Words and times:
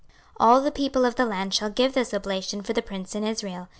26:045:016 0.39 0.47
All 0.47 0.61
the 0.61 0.71
people 0.71 1.05
of 1.05 1.15
the 1.15 1.25
land 1.27 1.53
shall 1.53 1.69
give 1.69 1.93
this 1.93 2.11
oblation 2.11 2.63
for 2.63 2.73
the 2.73 2.81
prince 2.81 3.13
in 3.13 3.23
Israel. 3.23 3.69